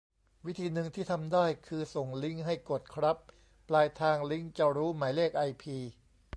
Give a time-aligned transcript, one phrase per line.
[0.45, 3.17] วิธีนึงที่ทำได้คือส่งลิงก์ให้กดครับ
[3.69, 5.77] ปลายทางลิงก์จะรู้หมายเลขไอพี